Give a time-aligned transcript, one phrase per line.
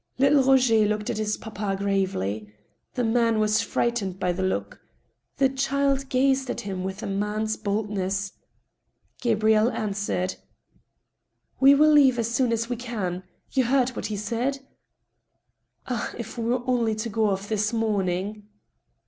[0.17, 2.51] Little Roger looked at his papa gravely.
[2.95, 4.81] The man was fright ened by the look.
[5.37, 8.33] The child gazed at him with a man's bold ness.
[9.21, 11.61] Gabrielle answered: A DISAGREEABLE VISITOR.
[11.61, 13.23] 67•' We will leave as soon ad we can.
[13.51, 14.61] You heard what he said?""
[15.87, 16.11] Ah!
[16.17, 18.41] if we had only got off this mgming